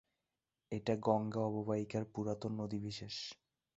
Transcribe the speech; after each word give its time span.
এটা 0.71 0.93
গঙ্গা 0.97 1.41
অববাহিকার 1.41 2.03
পুরাতন 2.13 2.51
নদীবিশেষ। 2.53 3.15